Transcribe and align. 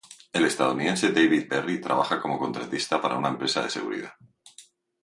El 0.37 0.45
estadounidense, 0.45 1.11
David 1.11 1.47
Berry, 1.47 1.79
trabajaba 1.79 2.19
como 2.23 2.39
contratista 2.39 2.99
para 2.99 3.19
una 3.19 3.29
empresa 3.29 3.61
de 3.61 3.69
seguridad. 3.69 4.13